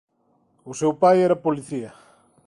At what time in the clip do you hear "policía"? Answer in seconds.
1.45-1.91